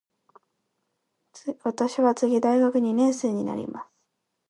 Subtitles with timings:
[1.61, 3.87] 私は次大学二年生になります。